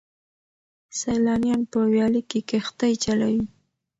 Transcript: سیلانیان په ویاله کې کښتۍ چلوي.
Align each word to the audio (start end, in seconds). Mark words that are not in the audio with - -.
سیلانیان 0.99 1.61
په 1.71 1.79
ویاله 1.91 2.21
کې 2.29 2.39
کښتۍ 2.49 2.93
چلوي. 3.03 3.43